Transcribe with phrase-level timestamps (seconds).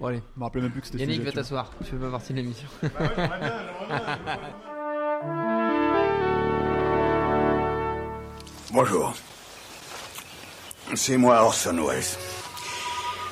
[0.00, 1.70] Bon allez, Je me rappelais même plus que c'était Yannick, sujet, va t'asseoir.
[1.84, 2.66] Tu fais pas partie de l'émission.
[8.72, 9.12] Bonjour.
[10.94, 12.02] C'est moi Orson Welles.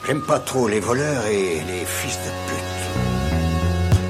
[0.06, 2.67] J'aime pas trop les voleurs et les fils de pute.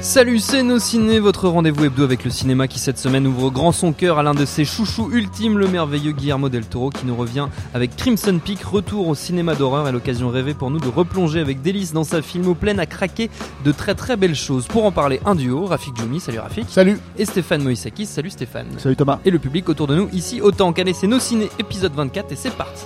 [0.09, 3.71] Salut, c'est Nos Ciné, votre rendez-vous hebdo avec le cinéma qui cette semaine ouvre grand
[3.71, 7.15] son cœur à l'un de ses chouchous ultimes, le merveilleux Guillermo del Toro qui nous
[7.15, 11.39] revient avec Crimson Peak, retour au cinéma d'horreur et l'occasion rêvée pour nous de replonger
[11.39, 13.29] avec délice dans sa filmo pleine à craquer
[13.63, 14.65] de très très belles choses.
[14.65, 18.79] Pour en parler, un duo, Rafik Djoumi, salut Rafik, Salut et Stéphane Moïsakis, salut Stéphane.
[18.79, 21.93] Salut Thomas Et le public autour de nous ici autant qu'allez, c'est Nos Ciné épisode
[21.93, 22.85] 24 et c'est parti.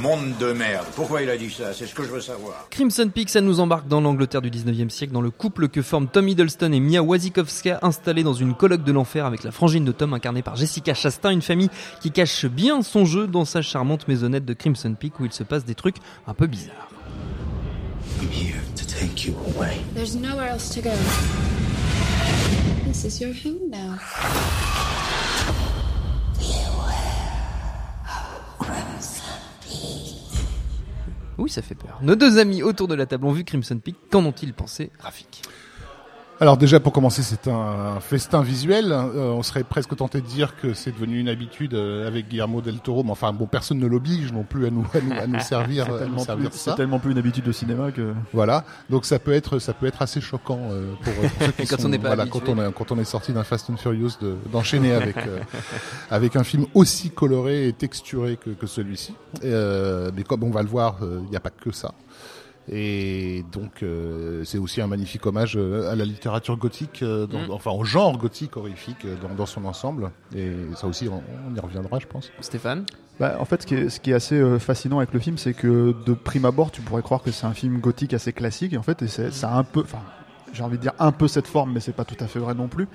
[0.00, 0.84] Monde de merde.
[0.94, 1.72] Pourquoi il a dit ça?
[1.72, 2.68] C'est ce que je veux savoir.
[2.70, 6.08] Crimson Peak, ça nous embarque dans l'Angleterre du 19e siècle, dans le couple que forment
[6.08, 9.92] Tom Hiddleston et Mia Wasikowska, installés dans une colloque de l'enfer avec la frangine de
[9.92, 14.06] Tom incarnée par Jessica Chastain, une famille qui cache bien son jeu dans sa charmante
[14.06, 16.90] maisonnette de Crimson Peak où il se passe des trucs un peu bizarres.
[18.20, 19.78] I'm here to take you away.
[19.94, 20.92] There's nowhere else to go.
[22.86, 23.98] This is your home now.
[31.38, 31.98] Oui, ça fait peur.
[32.02, 35.42] Nos deux amis autour de la table ont vu Crimson Peak, qu'en ont-ils pensé, Rafik?
[36.38, 40.54] Alors déjà pour commencer c'est un festin visuel, Euh, on serait presque tenté de dire
[40.60, 43.86] que c'est devenu une habitude euh, avec Guillermo del Toro, mais enfin bon personne ne
[43.86, 46.72] l'oblige non plus à nous, à nous, à nous servir, à nous servir plus, ça.
[46.72, 48.12] c'est tellement plus une habitude de cinéma que.
[48.34, 51.66] Voilà, donc ça peut être ça peut être assez choquant euh, pour, pour ceux qui
[51.68, 52.40] Quand sont- on n'est pas voilà, habitué.
[52.44, 55.38] quand on est quand on est sorti d'un Fast and Furious de- d'enchaîner avec euh,
[56.10, 59.14] avec un film aussi coloré et texturé que, que celui-ci.
[59.42, 61.94] Euh, mais comme on va le voir, euh, il n'y a pas que ça.
[62.68, 67.38] Et donc euh, c'est aussi un magnifique hommage euh, à la littérature gothique, euh, dans-
[67.46, 67.50] Mm.
[67.50, 70.10] enfin au genre gothique horrifique euh, dans, dans son ensemble.
[70.34, 72.32] Et ça aussi, on, on y reviendra, je pense.
[72.40, 72.84] Stéphane
[73.20, 75.38] Bah, en fait, ce qui est, ce qui est assez euh, fascinant avec le film,
[75.38, 78.72] c'est que de prime abord, tu pourrais croire que c'est un film gothique assez classique.
[78.72, 80.00] Et en fait, et ça a un peu, enfin,
[80.52, 82.54] j'ai envie de dire un peu cette forme, mais c'est pas tout à fait vrai
[82.54, 82.88] non plus.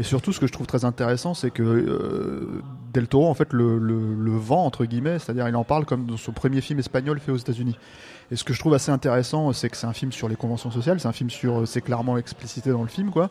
[0.00, 2.62] Et surtout, ce que je trouve très intéressant, c'est que euh,
[2.94, 6.32] Del Toro, en fait, le, vend entre guillemets, c'est-à-dire il en parle comme dans son
[6.32, 7.76] premier film espagnol fait aux États-Unis.
[8.30, 10.70] Et ce que je trouve assez intéressant, c'est que c'est un film sur les conventions
[10.70, 13.28] sociales, c'est un film sur, c'est clairement explicité dans le film, quoi.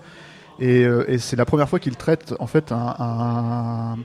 [0.59, 3.97] Et, euh, et c'est la première fois qu'il traite en fait un,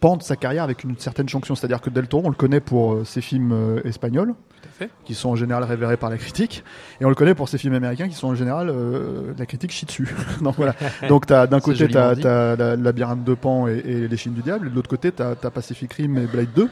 [0.00, 1.54] pan de sa carrière avec une certaine jonction.
[1.54, 4.72] C'est-à-dire que Del Toro, on le connaît pour euh, ses films euh, espagnols, Tout à
[4.72, 4.90] fait.
[5.04, 6.64] qui sont en général révérés par la critique,
[7.00, 9.70] et on le connaît pour ses films américains, qui sont en général euh, la critique
[9.70, 10.14] chie dessus.
[10.40, 10.74] Donc voilà.
[11.08, 12.26] Donc t'as d'un côté t'as dit.
[12.26, 15.12] as la labyrinthe de Pan et, et les Chines du diable, et de l'autre côté
[15.12, 16.68] t'as as Pacific Rim et Blade 2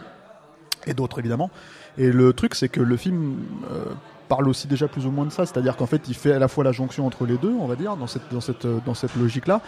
[0.87, 1.51] et d'autres évidemment.
[1.99, 3.37] Et le truc c'est que le film
[3.71, 3.85] euh,
[4.29, 6.49] parle aussi déjà plus ou moins de ça, c'est-à-dire qu'en fait il fait à la
[6.49, 9.15] fois la jonction entre les deux, on va dire, dans cette dans cette dans cette
[9.17, 9.61] logique là.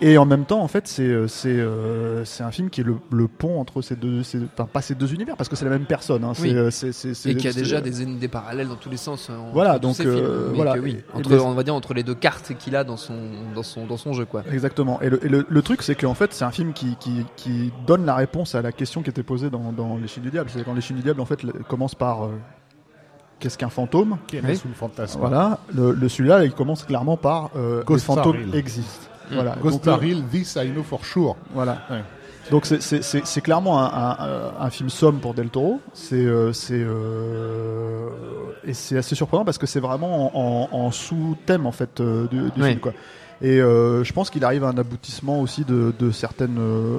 [0.00, 2.84] Et en même temps, en fait, c'est euh, c'est euh, c'est un film qui est
[2.84, 5.64] le, le pont entre ces deux, ces- enfin pas ces deux univers, parce que c'est
[5.64, 6.22] la même personne.
[6.22, 6.54] Hein, Oui.
[6.70, 9.28] c'est, euh, Et qui a déjà des, des parallèles dans tous les sens.
[9.28, 10.14] entre Voilà, donc, ces films.
[10.16, 10.74] euh, voilà.
[10.74, 13.14] que oui, entre, les- on va dire entre les deux cartes qu'il a dans son,
[13.56, 14.44] dans son, dans son jeu, quoi.
[14.52, 15.00] Exactement.
[15.02, 17.72] Et le, et le, le truc, c'est qu'en fait, c'est un film qui, qui, qui
[17.86, 20.48] donne la réponse à la question qui était posée dans, dans Les Chines du Diable.
[20.52, 22.28] C'est quand Les Chines du Diable, en fait, commence par euh,
[23.40, 24.18] qu'est-ce qu'un fantôme?
[24.28, 25.18] Qui est sous le fantasme.
[25.18, 25.58] Voilà.
[25.74, 29.07] Le, le celui-là, il commence clairement par euh, les fantômes existent.
[29.30, 29.56] Voilà.
[29.64, 31.36] Euh, Hill, this I know for sure.
[31.52, 31.78] Voilà.
[31.90, 32.02] Ouais.
[32.50, 35.80] Donc c'est- c'est c'est- c'est clairement un, un- un film somme pour Del Toro.
[35.92, 38.08] C'est euh, c'est euh,
[38.64, 42.26] et c'est assez surprenant parce que c'est vraiment en, en- en sous-thème en fait euh,
[42.28, 42.68] du, du Ouais.
[42.70, 42.92] film quoi.
[43.40, 46.98] Et euh, je pense qu'il arrive à un aboutissement aussi de, de certaines euh,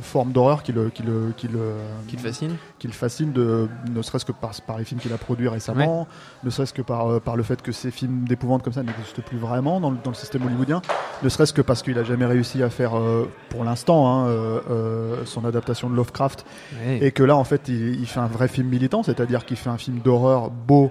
[0.00, 1.72] formes d'horreur qui le qui le qui le
[2.08, 5.12] Qui te fascine qui le fascine de ne serait-ce que par, par les films qu'il
[5.12, 6.06] a produits récemment,
[6.42, 9.22] ne serait-ce que par euh, par le fait que ces films d'épouvante comme ça n'existent
[9.26, 10.80] plus vraiment dans le, dans le système hollywoodien,
[11.22, 14.60] ne serait-ce que parce qu'il a jamais réussi à faire euh, pour l'instant hein, euh,
[14.70, 16.46] euh, son adaptation de Lovecraft
[16.84, 16.98] Ouais.
[17.06, 19.70] et que là en fait il, il fait un vrai film militant, c'est-à-dire qu'il fait
[19.70, 20.90] un film d'horreur beau.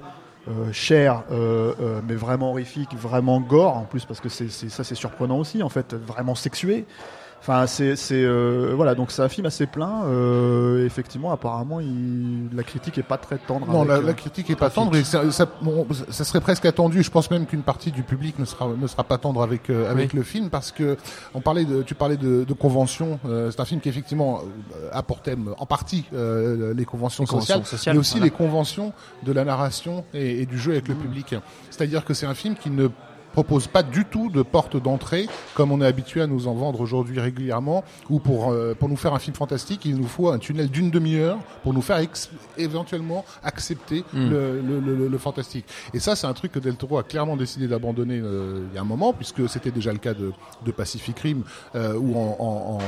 [0.49, 4.69] Euh, cher, euh, euh, mais vraiment horrifique, vraiment gore en plus parce que c'est c'est-
[4.69, 6.85] ça c'est surprenant aussi en fait, vraiment sexué.
[7.45, 10.05] Enfin, c'est, c'est euh, voilà, donc c'est un film assez plein.
[10.05, 13.67] Euh, effectivement, apparemment, il, la critique est pas très tendre.
[13.67, 16.65] Non, avec, la, la critique est pas tendre et ça, ça, bon, ça serait presque
[16.65, 17.03] attendu.
[17.03, 19.91] Je pense même qu'une partie du public ne sera ne sera pas tendre avec euh,
[19.91, 20.95] avec le film parce que
[21.33, 23.19] on parlait de tu parlais de, de conventions.
[23.25, 24.39] Euh, c'est un film qui effectivement
[24.77, 28.19] euh, a pour thème en partie euh, les conventions Les conventions sociales, sociales, mais aussi
[28.19, 28.25] voilà.
[28.27, 28.93] les conventions
[29.23, 31.35] de la narration et, et du jeu avec le public.
[31.71, 32.87] C'est-à-dire que c'est un film qui ne
[33.33, 36.79] propose pas du tout de porte d'entrée comme on est habitué à nous en vendre
[36.79, 40.37] aujourd'hui régulièrement ou pour euh, pour nous faire un film fantastique il nous faut un
[40.39, 41.99] tunnel d'une demi-heure pour nous faire
[42.57, 44.29] éventuellement accepter Mm.
[44.29, 47.35] le, le, le- le fantastique et ça c'est un truc que Del Toro a clairement
[47.35, 50.31] décidé d'abandonner euh, il y a un moment puisque c'était déjà le cas de,
[50.65, 51.43] de Pacific Rim
[51.75, 52.79] euh, où en, en- en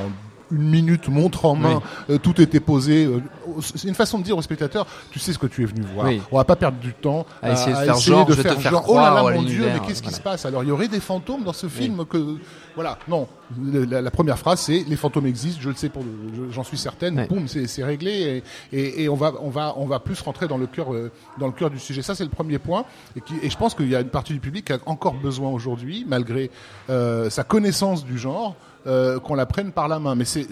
[0.56, 3.06] une minute montre en main, euh, tout était posé.
[3.06, 3.22] euh,
[3.62, 6.07] c'est une façon de dire au spectateur, tu sais ce que tu es venu voir.
[6.07, 6.22] Oui.
[6.31, 9.24] On va pas perdre du temps À essayer de faire genre, faire oh là là,
[9.24, 10.46] mon Dieu, mais qu'est-ce qui se passe?
[10.46, 12.38] Alors, il y aurait des fantômes dans ce film que,
[12.75, 13.28] voilà, non.
[13.72, 16.04] La, la première phrase, c'est les fantômes existent, je le sais pour,
[16.52, 17.18] j'en suis certaine.
[17.20, 17.28] Ouais.
[17.28, 20.58] Boum, c'est réglé et, et, et on va, on va, on va plus rentrer dans
[20.58, 22.02] le cœur, euh, dans le cœur du sujet.
[22.02, 22.86] Ça, c'est le premier point.
[23.16, 25.14] Et, qui, et je pense qu'il y a une partie du public qui a encore
[25.14, 26.50] besoin aujourd'hui, malgré
[26.90, 28.56] euh, sa connaissance du genre.
[28.88, 30.46] euh, qu'on la prenne par la main, mais c'est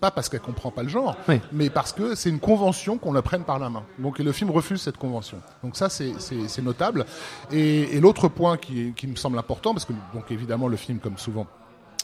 [0.00, 1.40] pas parce qu'elle comprend pas le genre, Oui.
[1.50, 3.82] mais parce que c'est une convention qu'on la prenne par la main.
[3.98, 5.38] Donc et le film refuse cette convention.
[5.64, 7.04] Donc ça c'est notable.
[7.50, 11.18] Et, l'autre point qui, qui me semble important, parce que donc évidemment le film comme
[11.18, 11.48] souvent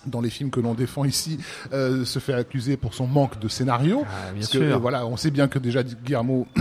[0.06, 1.38] dans les films que l'on défend ici,
[1.72, 4.02] euh, se fait accuser pour son manque de scénario.
[4.06, 4.80] Ah, bien Parce que, sûr.
[4.80, 6.46] voilà, on sait bien que déjà Guillermo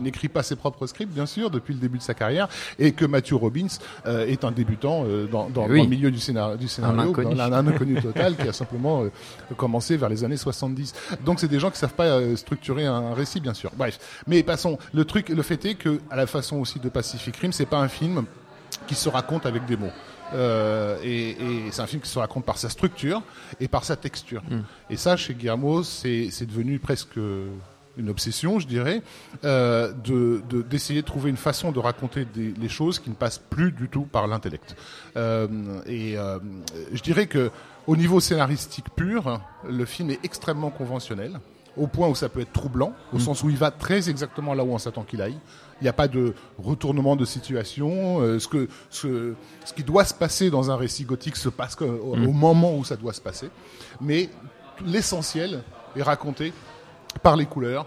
[0.00, 2.48] n'écrit pas ses propres scripts, bien sûr, depuis le début de sa carrière,
[2.78, 3.66] et que Matthew Robbins
[4.06, 5.78] euh, est un débutant euh, dans, dans, Oui.
[5.78, 9.02] dans le milieu du scénario, du scénario dans- un, un inconnu total, qui a simplement
[9.04, 9.10] euh,
[9.56, 10.94] commencé vers les années 70.
[11.24, 13.70] Donc c'est des gens qui savent pas euh, structurer un récit, bien sûr.
[13.76, 14.78] Bref, mais passons.
[14.92, 17.78] Le truc, le fait est que, à la façon aussi de Pacific Rim, c'est pas
[17.78, 18.24] un film
[18.86, 19.90] qui se raconte avec des mots.
[20.34, 23.22] Euh, et et c'est un film qui se raconte par sa structure
[23.60, 24.42] et par sa texture.
[24.90, 27.16] Et ça, chez Guillermo, c'est devenu presque
[27.98, 29.02] une obsession, je dirais,
[29.44, 33.14] euh, de de- d'essayer de, trouver une façon de raconter des, les choses qui ne
[33.14, 34.76] passent plus du tout par l'intellect.
[35.16, 35.48] Euh,
[35.86, 36.38] et euh,
[36.92, 37.50] je dirais que
[37.86, 41.40] au niveau scénaristique pur, le film est extrêmement conventionnel
[41.76, 44.64] au point où ça peut être troublant, au sens où il va très exactement là
[44.64, 45.38] où on s'attend qu'il aille.
[45.80, 48.20] Il n'y a pas de retournement de situation.
[48.20, 49.34] euh, ce, que, ce,
[49.64, 52.84] ce qui doit se passer dans un récit gothique se passe au, au moment où
[52.84, 53.50] ça doit se passer.
[54.00, 54.30] Mais
[54.84, 55.62] l'essentiel
[55.94, 56.52] est raconté
[57.22, 57.86] par les couleurs,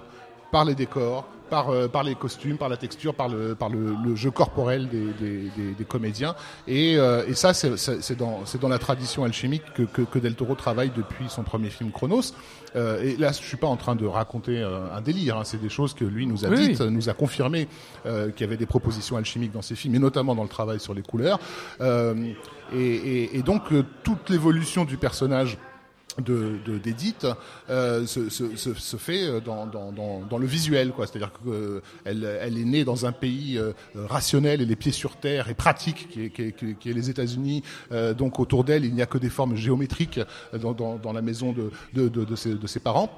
[0.51, 3.95] par les décors, par, euh, par les costumes, par la texture, par le, par le,
[4.05, 6.35] le jeu corporel des, des, des, des comédiens.
[6.67, 10.35] Et, euh, et ça, c'est dans, c'est dans la tradition alchimique que, que, que Del
[10.35, 12.33] Toro travaille depuis son premier film Chronos.
[12.75, 15.37] Euh, et là, je suis pas en train de raconter euh, un délire.
[15.37, 15.43] hein.
[15.43, 17.67] C'est des choses que lui nous a Oui, dites, nous a confirmé
[18.05, 20.79] euh, qu'il y avait des propositions alchimiques dans ses films, et notamment dans le travail
[20.79, 21.39] sur les couleurs.
[21.81, 22.13] Euh,
[22.71, 23.63] et, et, et donc,
[24.03, 25.57] toute l'évolution du personnage
[26.17, 27.27] de de- d'Edith
[27.69, 31.05] euh, se, se, se, fait euh, dans, dans, dans, le visuel quoi.
[31.07, 35.15] C'est-à-dire que elle, elle est née dans un pays euh, rationnel et les pieds sur
[35.17, 37.63] terre et pratique qui est, qui est, qui est- les États-Unis.
[37.91, 40.19] Euh, donc autour d'elle il n'y a que des formes géométriques
[40.53, 43.11] euh, dans, dans, la maison de, de, de, de, de ses parents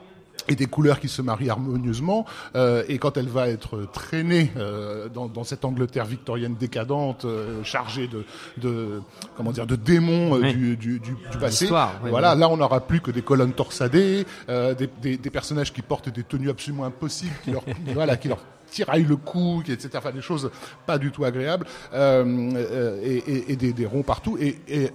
[0.48, 2.26] et des couleurs qui se marient harmonieusement.
[2.56, 7.64] Euh, et quand elle va être traînée euh, dans, dans cette Angleterre victorienne décadente, euh,
[7.64, 8.26] chargée de,
[8.58, 9.02] de
[9.38, 10.54] comment dire, de démons euh, Oui.
[10.54, 12.40] du, du, du, du passé, oui, voilà, oui.
[12.40, 16.10] là on n'aura plus que des colonnes torsadées, euh, des, des, des personnages qui portent
[16.10, 18.40] des tenues absolument impossibles, qui leur, voilà, qui leur
[18.70, 19.90] tiraillent le cou, qui, etc.
[19.98, 20.50] Enfin, des choses
[20.86, 22.24] pas du tout agréables, euh,
[22.56, 24.90] euh, et, et, et des, des ronds partout, et, et,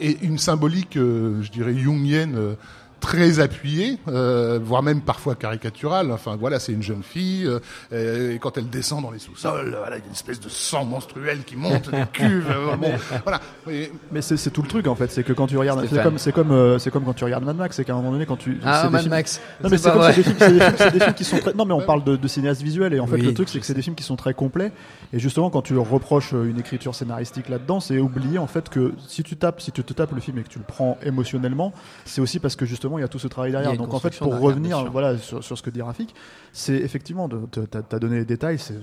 [0.00, 2.56] et une symbolique, euh, je dirais, jungienne.
[3.00, 6.10] Très appuyée, euh, voire même parfois caricaturale.
[6.12, 7.60] Enfin voilà, c'est une jeune fille euh,
[7.92, 10.48] euh, et quand elle descend dans les sous-sols, voilà, il y a une espèce de
[10.48, 12.46] sang menstruel qui monte des cuves.
[12.50, 12.90] euh, bon,
[13.24, 13.40] voilà.
[13.70, 16.18] Et- Mais c'est tout le truc en fait, c'est que quand tu regardes, c'est comme
[16.18, 18.26] c'est comme euh, c'est comme quand tu regardes Mad Max, c'est qu'à un moment donné
[18.26, 19.40] quand tu Ah, Mad films- Max.
[19.62, 21.74] Non mais C'est comme des, films- des films- des films qui sont très non mais
[21.74, 23.74] on parle de, de cinéaste visuel et en fait Oui, le truc c'est que c'est
[23.74, 24.72] des films qui sont très complets
[25.12, 28.92] et justement quand tu leur reproches une écriture scénaristique là-dedans, c'est oublier en fait que
[29.06, 31.72] si tu tapes si tu te tapes le film et que tu le prends émotionnellement,
[32.04, 33.76] c'est aussi parce que justement il y a tout ce travail derrière.
[33.76, 36.14] Donc en fait pour revenir voilà sur, sur ce que dit Rafik,
[36.52, 38.78] c'est effectivement t'as as donné les détails, c'est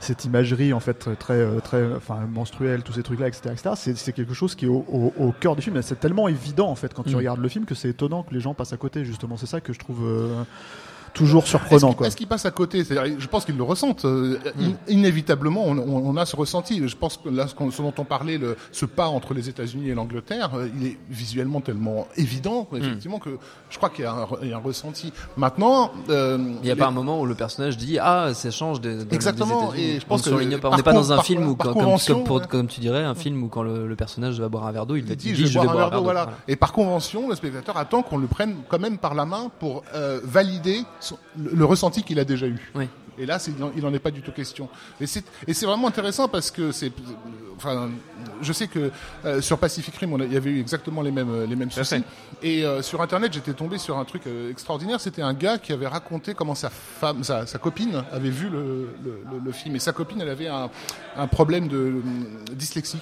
[0.00, 3.50] cette imagerie en fait très très, très enfin menstruelle, tous ces trucs là, etc.
[3.52, 3.92] etc.
[3.96, 5.80] C'est quelque chose qui est au, au- au cœur du film.
[5.82, 7.16] C'est tellement évident en fait quand tu Mm.
[7.18, 9.04] regardes le film que c'est étonnant que les gens passent à côté.
[9.04, 10.00] Justement, c'est ça que je trouve.
[10.04, 10.42] euh,
[11.14, 12.84] toujours Est-ce surprenant est-ce qu'il passe à côté?
[12.84, 14.04] C'est-à-dire, Je pense qu'ils le ressentent.
[14.04, 14.64] euh, Hmm.
[14.64, 16.86] in- inévitablement, on, on- on a ce ressenti.
[16.86, 19.48] Je pense que là, ce, qu'on- ce dont on parlait, le, ce pas entre les
[19.48, 22.76] États-Unis et l'Angleterre, euh, il est visuellement tellement évident, Hmm.
[22.76, 23.30] effectivement, que
[23.70, 25.12] je crois qu'il y, a un re- il y a un ressenti.
[25.36, 28.50] Maintenant, euh, Il n'y a les- pas un moment où le personnage dit ah ça
[28.50, 31.46] change de, de- Exactement, des et je pense on n'est pas dans un par- film
[31.46, 32.46] où comme, convention, comme, pour- ouais.
[32.48, 34.96] comme tu dirais un film où quand le, le personnage va boire un verre d'eau
[34.96, 36.02] il va il dire dit, je vais boire un verre d'eau.
[36.02, 36.28] voilà.
[36.48, 39.82] Et par convention, le spectateur attend qu'on le prenne quand même par la main pour
[39.94, 40.82] euh, valider
[41.36, 42.72] le, ressenti qu'il a déjà eu.
[43.18, 43.38] Et là,
[43.76, 44.68] il n'en est pas du tout question.
[45.00, 46.90] Et c'est vraiment intéressant parce que c'est,
[47.56, 47.90] enfin,
[48.42, 48.90] je sais que
[49.24, 52.02] euh, sur Pacific Rim, il y avait eu exactement les mêmes les mêmes soucis.
[52.42, 55.00] Et euh, sur Internet, j'étais tombé sur un truc euh, extraordinaire.
[55.00, 58.90] C'était un gars qui avait raconté comment sa femme, sa, sa copine, avait vu le,
[59.04, 59.76] le, le- le film.
[59.76, 60.68] Et sa copine, elle avait un,
[61.16, 61.94] un problème de
[62.52, 63.00] dyslexie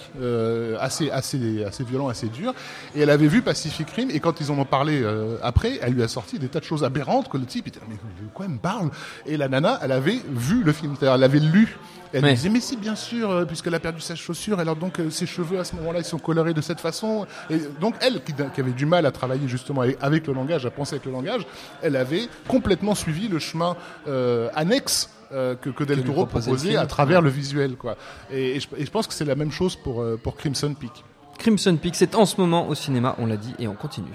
[0.81, 2.52] assez assez assez violent, assez dur.
[2.95, 4.11] Et elle avait vu Pacific Rim.
[4.11, 5.02] Et quand ils en ont parlé
[5.42, 7.95] après, elle lui a sorti des tas de choses aberrantes que le type était mais
[7.97, 8.90] de quoi elle me parle?
[9.26, 11.76] Et la nana, elle avait vu le film, c'est-à-dire elle avait lu.
[12.14, 12.35] Elle Ouais.
[12.35, 15.25] disait mais si bien sûr euh, puisqu'elle a perdu sa chaussure alors donc euh, ses
[15.25, 18.61] cheveux à ce moment-là ils sont colorés de cette façon et donc elle qui, qui
[18.61, 21.47] avait du mal à travailler justement avec, avec le langage à penser avec le langage
[21.80, 23.76] elle avait complètement suivi le chemin
[24.09, 27.25] euh, annexe euh, que, que Del Toro proposait à travers Ouais.
[27.25, 27.97] le visuel quoi
[28.30, 30.92] et, et je, et je pense que c'est la même chose pour pour Crimson Peak
[31.38, 34.12] Crimson Peak c'est en ce moment au cinéma on l'a dit et on continue.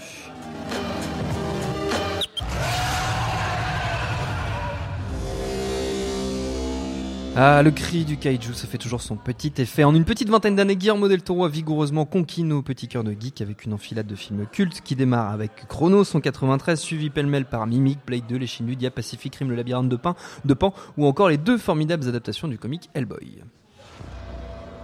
[7.40, 9.84] Ah, le cri du kaiju, ça fait toujours son petit effet.
[9.84, 13.12] En une petite vingtaine d'années, Guillermo del Toro a vigoureusement conquis nos petits cœurs de
[13.12, 17.46] geek avec une enfilade de films cultes qui démarre avec Chronos en 93, suivi pêle-mêle
[17.46, 20.16] par Mimic, Blade 2, Les Chines du Diable, Pacific Rim, Le Labyrinthe de, Pain,
[20.46, 23.44] de Pan, ou encore les deux formidables adaptations du comique Hellboy.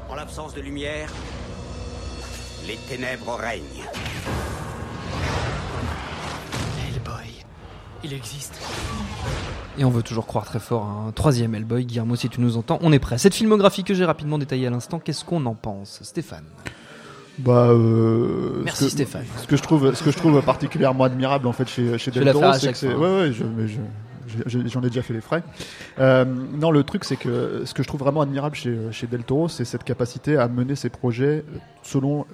[0.08, 1.12] En l'absence de lumière,
[2.68, 3.64] les ténèbres règnent.
[6.88, 7.34] Hellboy,
[8.04, 8.62] il existe.
[9.78, 11.86] Et on veut toujours croire très fort à un troisième Hellboy.
[11.86, 13.18] Guillermo, si tu nous entends, on est prêt.
[13.18, 16.44] Cette filmographie que j'ai rapidement détaillée à l'instant, qu'est-ce qu'on en pense Stéphane?
[17.40, 19.26] Bah, euh, Merci ce que- Stéphane.
[19.42, 22.32] Ce que je trouve, ce que je trouve particulièrement admirable en fait chez chez Del
[22.32, 23.80] Toro, c'est que c'est, ouais ouais, je, mais je-
[24.46, 25.44] j'ai- j'en ai déjà fait les frais.
[25.98, 29.24] Euh, non, le truc c'est que ce que je trouve vraiment admirable chez chez Del
[29.24, 31.44] Toro, c'est cette capacité à mener ses projets
[31.82, 32.28] selon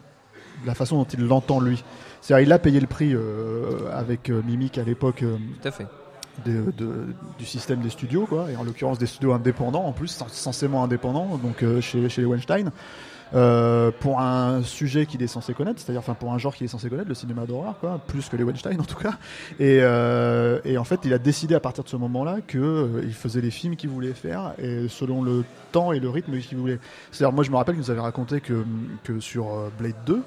[0.66, 1.82] la façon dont il l'entend lui.
[2.20, 5.24] C'est-à-dire, il a payé le prix euh, avec euh, Mimic à l'époque.
[5.24, 5.88] euh, Tout à fait.
[6.46, 11.38] Du système des studios, quoi, et en l'occurrence des studios indépendants en plus, censément indépendants,
[11.38, 12.72] donc euh, chez, les Weinstein,
[13.36, 16.90] euh, pour un sujet qu'il est censé connaître, c'est-à-dire pour un genre qu'il est censé
[16.90, 19.14] connaître, le cinéma d'horreur, quoi, plus que les Weinstein en tout cas.
[19.60, 23.14] Et, euh, et en fait, il a décidé à partir de ce moment-là que il
[23.14, 26.80] faisait les films qu'il voulait faire et selon le temps et le rythme qu'il voulait.
[27.12, 28.66] C'est-à-dire, moi, je me rappelle qu'il nous avait raconté que,
[29.04, 29.46] que sur
[29.78, 30.24] Blade 2.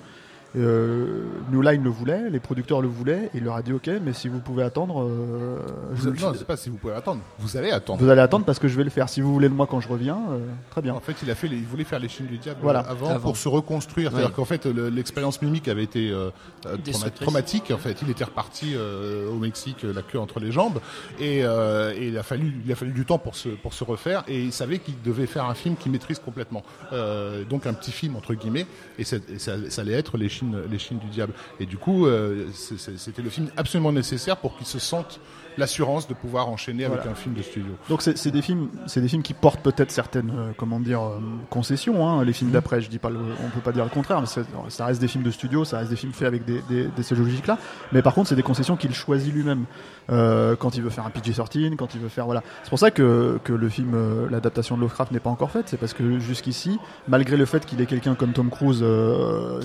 [0.57, 3.89] Euh, New Line le voulait, les producteurs le voulaient, et il leur a dit ok,
[4.05, 5.59] mais si vous pouvez attendre, euh,
[5.95, 8.21] je vous, le non c'est pas si vous pouvez attendre vous allez attendre Vous allez
[8.21, 9.09] attendre parce que je vais le faire.
[9.09, 10.41] Si vous voulez de moi quand je reviens, euh,
[10.71, 10.95] très bien.
[10.95, 12.81] En fait, il a fait, les- il voulait faire les Chines du diable Voilà.
[12.87, 13.21] euh, avant, Avant.
[13.21, 14.11] pour se reconstruire.
[14.11, 16.31] C'est-à-dire qu'en fait, le- l'expérience mimique avait été euh, euh,
[16.61, 17.21] trauma- Destructrice.
[17.27, 17.71] traumatique.
[17.71, 20.81] En fait, il était reparti euh, au Mexique, euh, la queue entre les jambes,
[21.19, 23.85] et, euh, et il a fallu, il a fallu du temps pour se pour se
[23.85, 24.23] refaire.
[24.29, 26.63] Et il savait qu'il devait faire un film qu'il maîtrise complètement.
[26.93, 28.67] Euh, donc un petit film entre guillemets,
[28.99, 30.29] et, c'est- et ça, ça allait être les
[30.71, 31.33] Les Chines du diable.
[31.61, 35.21] Et du coup, euh, c'était le film absolument nécessaire pour qu'il se sente
[35.59, 37.73] l'assurance de pouvoir enchaîner avec un film de studio.
[37.89, 41.19] Donc c'est des films, c'est des films qui portent peut-être certaines, euh, comment dire, euh,
[41.51, 42.09] concessions.
[42.09, 42.55] Hein, les films Mhm.
[42.55, 44.27] d'après, je dis pas, le- on peut pas dire le contraire, mais
[44.71, 47.03] ça reste des films de studio, ça reste des films faits avec des, des, des
[47.03, 47.59] ces logiques-là.
[47.93, 49.65] Mais par contre, c'est des concessions qu'il choisit lui-même
[50.11, 52.43] euh, quand il veut faire un PG-13, quand il veut faire voilà.
[52.65, 53.97] C'est pour ça que que le film,
[54.31, 55.69] l'adaptation de Lovecraft n'est pas encore faite.
[55.69, 56.79] C'est parce que jusqu'ici,
[57.09, 58.85] malgré le fait qu'il ait quelqu'un comme Tom Cruise,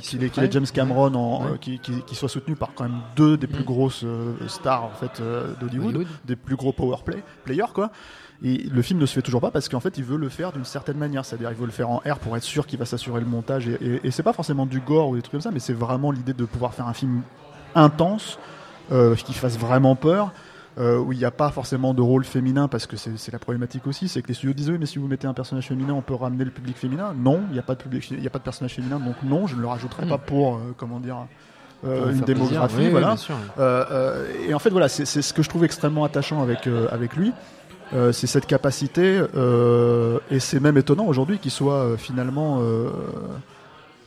[0.02, 0.32] qu'il ait.
[0.52, 1.58] James Cameron, en, Ouais.
[1.60, 3.66] qui, qui, qui soit soutenu par quand même deux des plus Mhm.
[3.66, 4.06] grosses
[4.48, 5.22] stars en fait
[5.60, 6.08] d'Hollywood, Hollywood.
[6.26, 7.92] des plus gros power play, players quoi.
[8.44, 10.52] Et le film ne se fait toujours pas parce qu'en fait il veut le faire
[10.52, 12.86] d'une certaine manière, c'est-à-dire il veut le faire en R pour être sûr qu'il va
[12.86, 15.42] s'assurer le montage et, et, et c'est pas forcément du gore ou des trucs comme
[15.42, 17.22] ça, mais c'est vraiment l'idée de pouvoir faire un film
[17.76, 18.38] intense,
[18.92, 20.32] euh, qui fasse vraiment peur.
[20.80, 23.88] euh, où il n'y a pas forcément de rôle féminin parce que c'est la problématique
[23.88, 26.04] aussi, c'est que les studios disent oui mais si vous mettez un personnage féminin on
[26.04, 27.16] peut ramener le public féminin.
[27.18, 29.16] Non, il n'y a pas de public, il y a pas de personnage féminin donc
[29.24, 30.10] non, je ne le rajouterai Mm.
[30.10, 31.18] pas pour euh, comment dire
[31.86, 32.26] euh, une plaisir.
[32.26, 33.16] démographie, Oui, oui, voilà.
[33.60, 36.68] Euh, euh, et en fait, voilà, c'est c'est ce que je trouve extrêmement attachant avec
[36.68, 37.32] euh, avec lui.
[37.94, 42.90] Euh, c'est cette capacité, euh, et c'est même étonnant aujourd'hui qu'il soit euh, finalement euh,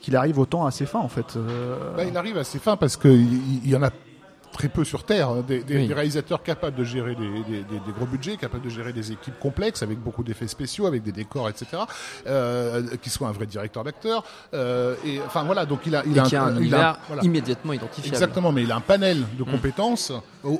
[0.02, 1.36] qu'il arrive autant à ses fins en fait.
[1.36, 3.90] Euh, Bah, il arrive à ses fins parce qu'il il y en a
[4.52, 5.86] très peu sur Terre, hein, des, des- Oui.
[5.88, 9.82] des réalisateurs capables de gérer des, des- gros budgets, capables de gérer des équipes complexes
[9.82, 11.66] avec beaucoup d'effets spéciaux, avec des décors, etc.
[12.26, 14.24] Euh, qui soit un vrai directeur d'acteur.
[14.54, 16.98] Euh, et enfin voilà, donc il a, il Et a a un il voilà.
[17.22, 18.14] immédiatement identifiable.
[18.14, 19.46] Exactement, mais il a un panel de Mm.
[19.50, 20.12] compétences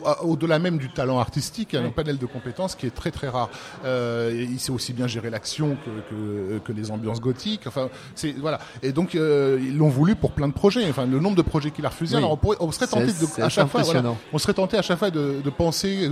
[0.05, 3.29] à- au-delà même du talent artistique, a un panel de compétences qui est très très
[3.29, 3.51] rare.
[3.85, 7.67] Euh, et il sait aussi bien gérer l'action que, que, que les ambiances gothiques.
[7.67, 8.59] Enfin, c'est voilà.
[8.83, 10.89] Et donc euh, ils l'ont voulu pour plein de projets.
[10.89, 12.17] Enfin, le nombre de projets qu'il a refusés.
[12.17, 12.19] Oui.
[12.21, 14.83] Alors on, pourrait, on serait tenté de, à chaque fois, voilà, on serait tenté à
[14.83, 16.09] chaque fois de, de penser.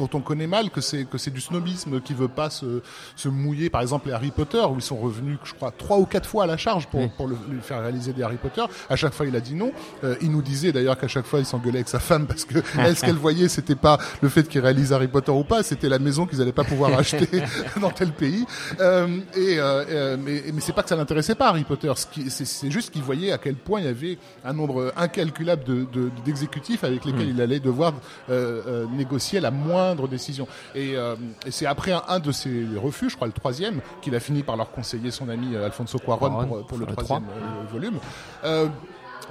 [0.00, 2.82] Euh, quand on connaît mal que c'est que c'est du snobisme qui veut pas se,
[3.16, 3.68] se mouiller.
[3.70, 6.44] Par exemple les Harry Potter où ils sont revenus je crois trois ou quatre fois
[6.44, 7.10] à la charge pour, Oui.
[7.16, 8.62] pour le- lui faire réaliser des Harry Potter.
[8.88, 9.72] À chaque fois il a dit non.
[10.04, 12.58] Euh, il nous disait d'ailleurs qu'à chaque fois il s'engueulait avec sa femme parce que
[12.78, 15.88] elle ce qu'elle voyait c'était pas le fait qu'il réalise Harry Potter ou pas c'était
[15.88, 17.28] la maison qu'ils allaient pas pouvoir acheter
[17.80, 18.44] dans tel pays.
[18.80, 21.92] Euh, et euh, euh, mais, mais c'est pas que ça l'intéressait pas Harry Potter.
[21.96, 26.10] C'est juste qu'il voyait à quel point il y avait un nombre incalculable de de-
[26.24, 27.94] d'exécutifs avec lesquels il allait devoir
[28.30, 29.50] euh, euh, négocier la
[29.88, 30.46] moindre décision.
[30.74, 31.14] Et, euh,
[31.46, 34.42] et c'est après un, un de ses refus je crois le troisième qu'il a fini
[34.42, 37.98] par leur conseiller son ami euh, Alfonso Cuarón Cuarón, pour, pour le troisième euh, volume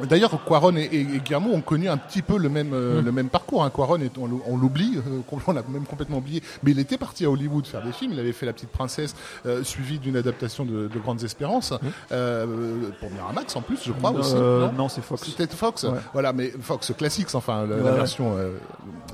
[0.03, 3.11] D'ailleurs, Quaron et, et, et Guillermo ont connu un petit peu le même euh, le
[3.11, 3.63] même parcours.
[3.63, 3.71] Hein.
[3.73, 6.97] Quaron, est- on, l'ou- on l'oublie, euh, on l'a même complètement oublié, mais il était
[6.97, 8.11] parti à Hollywood faire des films.
[8.13, 11.73] Il avait fait La Petite Princesse, euh, suivi d'une adaptation de, de Grandes Espérances
[12.11, 12.45] euh,
[12.99, 14.33] pour Miramax en plus, je crois aussi.
[14.35, 15.23] Euh, non non, c'est Fox.
[15.25, 15.97] C'était Fox, Ouais.
[16.13, 18.57] voilà, mais Fox Classics, enfin la, Ouais, version euh,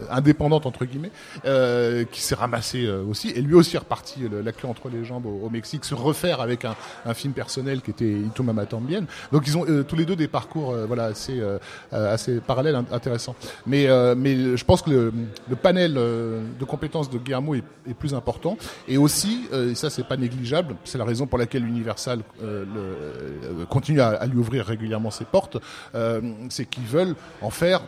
[0.10, 1.12] indépendante entre guillemets,
[1.46, 4.90] euh, qui s'est ramassé euh, aussi, et lui aussi est reparti le- la queue entre
[4.90, 6.76] les jambes au, au Mexique, se refaire avec un,
[7.06, 9.06] un film personnel qui était Itu Mama Tambien.
[9.32, 11.58] Donc ils ont euh, tous les deux des parcours, voilà, assez euh,
[11.94, 13.36] euh, assez parallèles, int- intéressants.
[13.66, 17.64] Mais euh, mais je pense que le, panel euh, de compétences de Guillermo est,
[17.98, 21.66] plus important, et aussi, euh, et ça c'est pas négligeable, c'est la raison pour laquelle
[21.66, 25.58] Universal euh, euh, continue à, lui ouvrir régulièrement ses portes,
[25.96, 27.82] euh, c'est qu'ils veulent en faire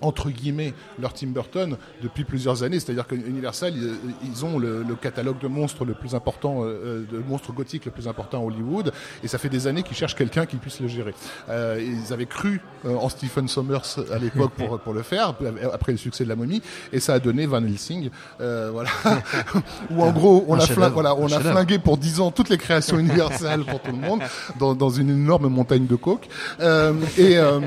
[0.00, 2.80] entre guillemets leur Tim Burton depuis plusieurs années.
[2.80, 3.94] C'est-à-dire que Universal, ils,
[4.28, 7.90] ils ont le, le catalogue de monstres le plus important, euh, de monstres gothiques le
[7.90, 10.88] plus important à Hollywood, et ça fait des années qu'ils cherchent quelqu'un qui puisse le
[10.88, 11.14] gérer.
[11.48, 15.34] Euh, ils avaient cru euh, en Stephen Sommers à l'époque pour pour le faire,
[15.72, 16.62] après le succès de la momie,
[16.92, 18.10] et ça a donné Van Helsing,
[18.40, 18.90] euh, voilà,
[19.90, 22.48] où en gros on Un a flingué, voilà, on a flingué pour 10 ans toutes
[22.48, 24.20] les créations Universal pour tout le monde
[24.58, 26.28] dans, dans une énorme montagne de coke.
[26.60, 27.60] Euh, et, euh,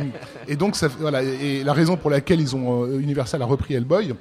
[0.48, 3.74] et donc ça, voilà, et la raison pour laquelle ils ont euh, Universal a repris
[3.74, 4.16] Hellboy.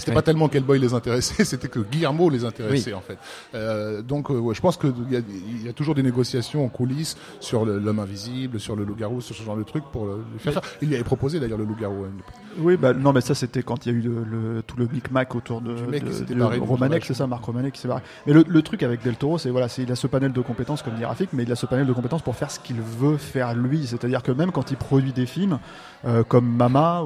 [0.00, 0.14] C'était Oui.
[0.16, 3.18] pas tellement qu'Hellboy les intéressait, c'était que Guillermo les intéressait en fait.
[3.54, 6.64] Euh, donc euh, ouais, je pense qu'il y a, il y a toujours des négociations
[6.64, 10.16] en coulisses sur l'homme invisible, sur le loup-garou, sur ce genre de truc pour le,
[10.32, 10.60] le faire.
[10.82, 12.04] Il lui avait proposé d'ailleurs le loup-garou.
[12.04, 12.10] hein.
[12.58, 14.88] Oui, bah non, mais ça c'était quand il y a eu le, le- tout le
[14.92, 18.02] micmac autour de, mec de- Romanek, c'est ça, Marc Romanek qui s'est barré.
[18.26, 20.82] Mais le, le truc avec Del Toro, c'est voilà, il a ce panel de compétences
[20.82, 23.16] comme dit Rafik, mais il a ce panel de compétences pour faire ce qu'il veut
[23.18, 23.86] faire lui.
[23.86, 25.58] C'est-à-dire que même quand il produit des films
[26.06, 27.02] euh, comme Mama,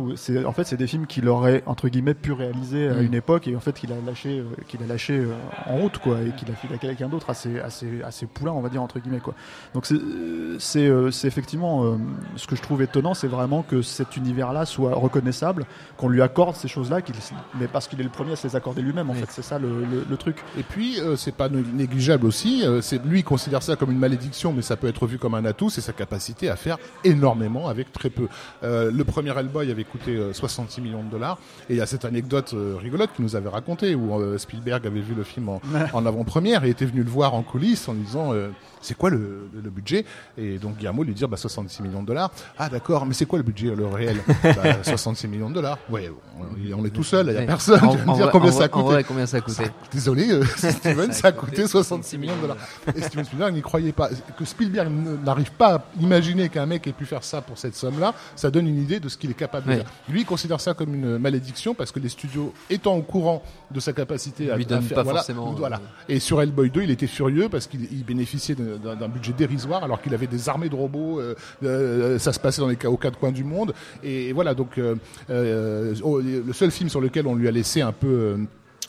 [0.46, 3.06] en fait c'est des films qu'il aurait entre guillemets pu réaliser à Mm.
[3.06, 5.32] une époque et en fait qu'il a lâché, euh, qu'il a lâché euh,
[5.66, 8.60] en route quoi, et qu'il a fait à quelqu'un d'autre assez assez assez poulain on
[8.60, 9.34] va dire entre guillemets quoi.
[9.74, 11.96] Donc c'est euh, euh, effectivement euh,
[12.36, 15.66] ce que je trouve étonnant, c'est vraiment que cet univers-là soit reconnaissable,
[15.96, 17.14] qu'on lui accorde ces choses-là, qu'il
[17.58, 19.08] mais parce qu'il est le premier à se les accorder lui-même.
[19.08, 19.20] En Oui.
[19.20, 20.36] fait, c'est ça le, le- le truc.
[20.58, 22.62] Et puis, euh, c'est pas né- négligeable aussi.
[22.64, 25.34] euh, c'est lui il considère ça comme une malédiction, mais ça peut être vu comme
[25.34, 25.70] un atout.
[25.70, 28.28] C'est sa capacité à faire énormément avec très peu.
[28.62, 31.38] Euh, le premier Hellboy avait coûté euh, 66 millions de dollars.
[31.70, 34.86] Et il y a cette anecdote euh, rigolote qu'il nous avait racontée où euh, Spielberg
[34.86, 35.60] avait vu le film en,
[35.92, 38.48] en avant-première et était venu le voir en coulisses en lui disant euh,
[38.80, 40.04] c'est quoi le, le budget?
[40.36, 42.30] Et donc Guillermo lui dit bah 66 millions de dollars.
[42.58, 44.16] Ah d'accord, mais c'est quoi le budget le réel?
[44.42, 45.78] Bah, 66 millions de dollars.
[45.90, 47.80] Ouais, on, on est tout seul, il y a personne.
[48.06, 51.12] En dire combien en ça a coûté vrai, combien ça a coûté Désolé, euh, Steven,
[51.12, 52.56] ça a coûté 66 millions de dollars.
[52.94, 54.10] Et Steven Spielberg n'y croyait pas.
[54.38, 54.90] Que Spielberg
[55.24, 58.66] n'arrive pas à imaginer qu'un mec ait pu faire ça pour cette somme-là, ça donne
[58.68, 59.76] une idée de ce qu'il est capable de Ouais.
[59.78, 59.90] faire.
[60.08, 63.80] Lui, il considère ça comme une malédiction parce que les studios, étant au courant de
[63.80, 65.80] sa capacité à, Lui à donnent faire, pas voilà, forcément, euh, voilà.
[66.08, 70.00] Et sur Hellboy 2, il était furieux parce qu'il il bénéficiait d'un- budget dérisoire alors
[70.00, 71.20] qu'il avait des armées de robots.
[71.20, 73.74] euh, euh, ça se passait dans les aux quatre coins du monde.
[74.02, 74.96] Et, voilà, donc euh,
[75.30, 78.36] euh, oh, le seul film sur lequel on lui a laissé un peu euh,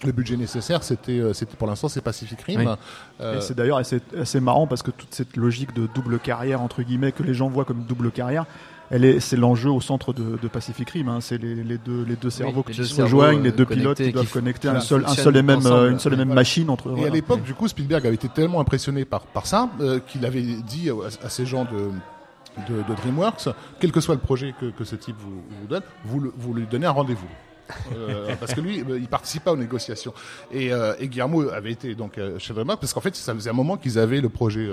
[0.04, 2.60] le budget nécessaire, c'était, c'était pour l'instant, c'est Pacific Rim.
[2.60, 2.66] Oui.
[3.22, 6.62] Euh, Et c'est d'ailleurs assez, assez marrant parce que toute cette logique de double carrière
[6.62, 8.46] entre guillemets que les gens voient comme double carrière.
[8.92, 11.10] Elle est, c'est l'enjeu au centre de, de Pacific Rim.
[11.10, 11.20] Hein.
[11.22, 13.66] C'est les, les deux, les deux cerveaux qui deux se cerveaux, rejoignent, les euh, deux
[13.66, 15.76] pilotes connectés qui doivent qui connecter un seul, un fonctionnent seul et même, ensemble.
[15.76, 16.42] euh, une seule et même Voilà.
[16.42, 16.96] machine entre.
[16.98, 20.26] Et à l'époque, du coup, Spielberg avait été tellement impressionné par, par ça euh, qu'il
[20.26, 21.90] avait dit à, à ces gens de,
[22.70, 25.84] de, de DreamWorks, quel que soit le projet que, que ce type vous, vous donne,
[26.04, 27.28] vous, le- vous lui donnez un rendez-vous.
[27.98, 30.14] Euh, parce que lui, euh, il participe pas aux négociations.
[30.52, 33.50] Et, euh, et Guillermo avait été donc euh, chez DreamWorks parce qu'en fait, ça faisait
[33.50, 34.68] un moment qu'ils avaient le projet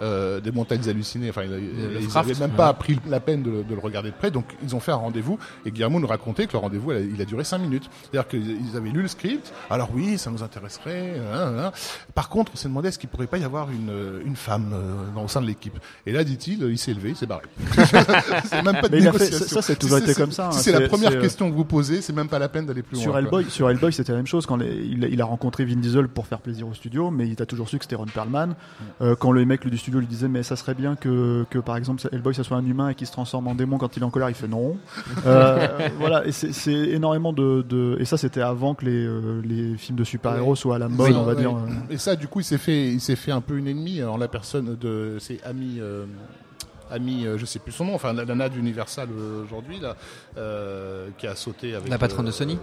[0.00, 1.30] euh, des montagnes hallucinées.
[1.30, 2.56] Enfin, ils, ils Lovecraft, avaient même ouais.
[2.56, 4.30] pas pris la peine de, le- de le regarder de près.
[4.30, 5.38] Donc, ils ont fait un rendez-vous.
[5.66, 7.88] Et Guillermo nous racontait que le rendez-vous, il a- duré cinq minutes.
[8.10, 9.52] C'est-à-dire qu'ils avaient lu le script.
[9.70, 11.14] Alors oui, ça nous intéresserait.
[11.32, 11.72] hein, hein.
[12.14, 14.70] Par contre, on s'est demandé est-ce qu'il pourrait pas y avoir une, euh, une femme
[14.74, 15.78] euh, dans, au sein de l'équipe.
[16.06, 17.44] Et là, dit-il, il s'est levé, il s'est barré.
[18.44, 19.46] c'est même pas de a fait- négociation.
[19.46, 20.62] ça, c'est Si toujours c'est- été comme ça, Si hein.
[20.62, 22.96] c'est la première euh, question que vous posez, c'est même pas la peine d'aller plus
[22.98, 23.20] Sur loin.
[23.20, 24.46] Hellboy, sur Hellboy, c'était la même chose.
[24.46, 27.40] Quand les- il, il a rencontré Vin Diesel pour faire plaisir au studio, mais il
[27.40, 28.48] a toujours su que c'était Ron Perlman.
[28.50, 28.54] Mm.
[29.02, 31.76] Euh, quand le mec du studio lui disait, mais ça serait bien que, que par
[31.76, 34.06] exemple Hellboy, ça soit un humain et qu'il se transforme en démon quand il est
[34.06, 34.76] en colère, il fait non.
[35.26, 39.40] Euh, voilà, et c'est c'est énormément de, de- et ça c'était avant que les, euh,
[39.44, 40.56] les films de super-héros Ouais.
[40.56, 41.40] soient à la mode, Oui, on va ouais.
[41.40, 41.54] dire.
[41.90, 44.16] Et ça, du coup, il s'est fait, il s'est fait un peu une ennemie en
[44.16, 45.78] la personne de ses amis.
[45.80, 46.04] Euh,
[46.90, 49.96] Ami, euh, je sais plus son nom, enfin la nana d'Universal euh, aujourd'hui là,
[50.36, 52.58] euh, qui a sauté avec La patronne euh, de Sony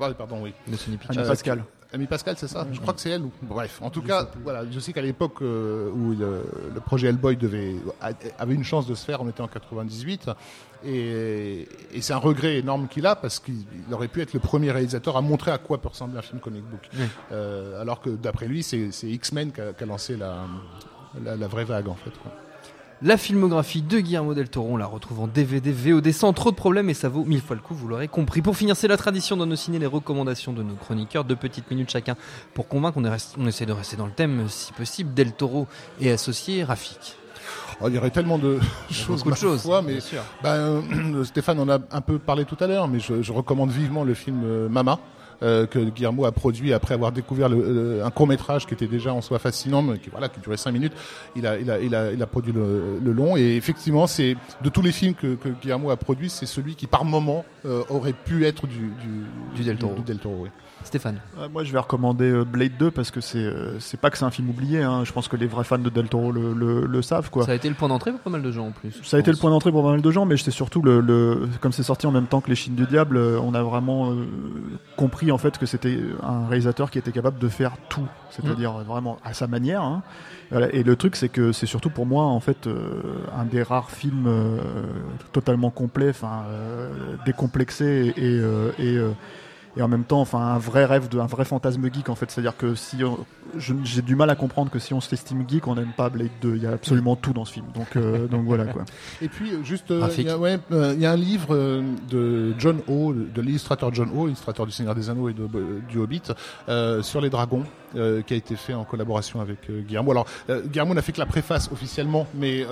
[0.00, 0.52] euh, pardon, oui.
[0.68, 1.22] De Sony Pictures.
[1.22, 1.64] Euh, Pascal.
[1.94, 3.22] Ami Pascal, c'est ça Je crois que c'est elle.
[3.22, 3.30] Ou...
[3.42, 6.42] Bref, en tout cas, voilà, je sais qu'à l'époque euh, où le,
[6.74, 7.76] le projet Hellboy devait,
[8.38, 10.30] avait une chance de se faire, on était en 98,
[10.84, 14.40] et, et c'est un regret énorme qu'il a parce qu'il il aurait pu être le
[14.40, 16.88] premier réalisateur à montrer à quoi peut ressembler un film comic book.
[16.98, 17.04] Oui.
[17.32, 20.46] Euh, alors que d'après lui, c'est X-Men qui a, lancé la,
[21.22, 22.10] la, la vraie vague en fait.
[22.22, 22.32] quoi.
[23.02, 26.56] La filmographie de Guillermo del Toro, on la retrouve en DVD, VOD sans trop de
[26.56, 28.40] problèmes et ça vaut mille fois le coup, vous l'aurez compris.
[28.40, 31.70] Pour finir, c'est la tradition dans nos ciné, les recommandations de nos chroniqueurs, deux petites
[31.70, 32.16] minutes chacun
[32.54, 32.98] pour convaincre.
[32.98, 35.12] On, est essaie de rester dans le thème si possible.
[35.12, 35.66] Del Toro
[36.00, 37.16] et associé, Rafik.
[37.80, 39.98] Oh, il y aurait tellement de choses, Beaucoup de choses, foi, mais.
[40.42, 43.70] Ben, euh, Stéphane en a un peu parlé tout à l'heure, mais je, je recommande
[43.70, 45.00] vivement le film euh, Mama.
[45.42, 48.86] Euh, que Guillermo a produit après avoir découvert le- le- un court métrage qui était
[48.86, 50.92] déjà en soi fascinant, mais qui voilà, qui durait cinq minutes.
[51.36, 54.36] Il a, il a, il a, il a produit le, le long et effectivement, c'est
[54.62, 57.82] de tous les films que, que Guillermo a produit, c'est celui qui par moment euh,
[57.90, 59.24] aurait pu être du, du,
[59.56, 59.94] Du Del Toro.
[59.94, 60.48] Du, Del Toro oui.
[60.84, 61.18] Stéphane.
[61.52, 64.24] Moi, je vais recommander euh, Blade 2 parce que c'est euh, c'est pas que c'est
[64.24, 64.82] un film oublié.
[64.82, 65.02] Hein.
[65.04, 67.44] Je pense que les vrais fans de Del Toro le, le, le savent, quoi.
[67.44, 68.92] Ça a été le point d'entrée pour pas mal de gens en plus.
[69.02, 71.00] Ça a été le point d'entrée pour pas mal de gens, mais c'est surtout le,
[71.00, 73.62] le comme c'est sorti en même temps que Les Chines du Diable, euh, on a
[73.62, 74.26] vraiment euh,
[74.96, 79.18] compris en fait que c'était un réalisateur qui était capable de faire tout, c'est-à-dire vraiment
[79.24, 79.82] à sa manière.
[79.82, 80.02] hein.
[80.72, 83.00] Et le truc, c'est que c'est surtout pour moi en fait euh,
[83.36, 84.58] un des rares films euh,
[85.32, 86.44] totalement complets, enfin
[87.24, 88.34] décomplexé et
[88.84, 88.98] et
[89.76, 92.30] et en même temps, enfin, un vrai rêve, de, un vrai fantasme geek en fait.
[92.30, 92.98] C'est-à-dire que si
[93.58, 96.56] j'ai du mal à comprendre que si on s'estime geek, on n'aime pas Blade 2.
[96.56, 97.66] Il y a absolument tout dans ce film.
[97.74, 98.84] Donc, euh, donc voilà quoi.
[99.20, 102.54] Et puis euh, juste, euh, il y, a- ouais, euh, y a un livre de
[102.58, 105.98] John O, de l'illustrateur John O, illustrateur du Seigneur des Anneaux et de, euh, du
[105.98, 106.22] Hobbit,
[106.68, 107.64] euh, sur les dragons,
[107.96, 110.10] euh, qui a été fait en collaboration avec euh, Guillermo.
[110.10, 112.66] Alors euh, Guillermo n'a fait que la préface officiellement, mais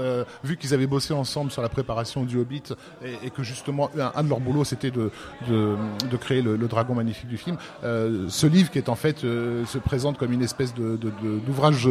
[0.45, 2.63] vu qu'ils avaient bossé ensemble sur la préparation du Hobbit
[3.25, 5.11] et, que justement un, de leurs boulots c'était de,
[5.49, 10.19] de, créer le, dragon magnifique du film, ce livre qui est en fait se présente
[10.19, 11.89] comme une espèce d'ouvrage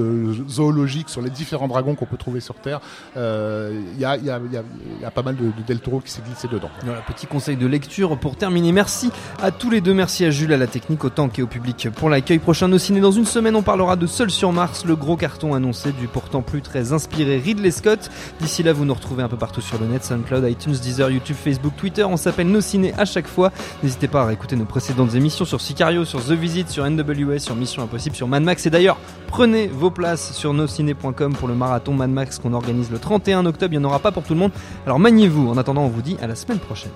[0.47, 2.79] zoologique sur les différents dragons qu'on peut trouver sur Terre.
[3.15, 6.11] Il y, a, y, a, y, y a pas mal de, de Del Toro qui
[6.11, 6.69] s'est glissé dedans.
[6.83, 8.71] Voilà, petit conseil de lecture pour terminer.
[8.71, 9.93] Merci à tous les deux.
[9.93, 12.39] Merci à Jules, à la technique, autant qu'au public pour l'accueil.
[12.39, 15.53] Prochain Nos Ciné dans une semaine, on parlera de Seul sur Mars, le gros carton
[15.53, 18.09] annoncé du pourtant plus très inspiré Ridley Scott.
[18.39, 21.35] D'ici là, vous nous retrouvez un peu partout sur le net, SoundCloud, iTunes, Deezer, YouTube,
[21.35, 22.03] Facebook, Twitter.
[22.03, 23.51] On s'appelle Nos Ciné à chaque fois.
[23.83, 27.55] N'hésitez pas à réécouter nos précédentes émissions sur Sicario, sur The Visit, sur NWS, sur
[27.55, 28.65] Mission Impossible, sur Mad Max.
[28.65, 32.99] Et d'ailleurs, prenez vos places sur nosciné.com pour le marathon Mad Max qu'on organise le
[32.99, 33.73] 31 octobre.
[33.73, 34.51] Il n'y en aura pas pour tout le monde.
[34.85, 35.49] Alors maniez-vous.
[35.49, 36.91] En attendant, on vous dit à la semaine prochaine.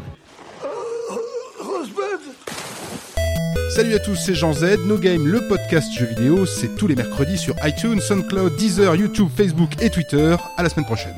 [3.76, 4.86] Salut à tous, c'est Jean Z.
[4.86, 9.28] No Game, le podcast jeux vidéo, c'est tous les mercredis sur iTunes, SoundCloud, Deezer, YouTube,
[9.36, 10.38] Facebook et Twitter.
[10.56, 11.18] À la semaine prochaine.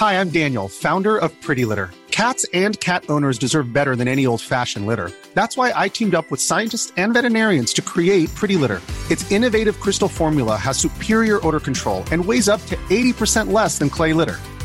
[0.00, 1.90] Hi, I'm Daniel, founder of Pretty Litter.
[2.10, 5.12] Cats and cat owners deserve better than any old fashioned litter.
[5.34, 8.80] That's why I teamed up with scientists and veterinarians to create Pretty Litter.
[9.08, 13.88] Its innovative crystal formula has superior odor control and weighs up to 80% less than
[13.88, 14.40] clay litter.